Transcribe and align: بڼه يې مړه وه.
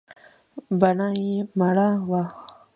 بڼه 0.79 1.07
يې 1.21 1.33
مړه 1.59 1.89
وه. 2.09 2.23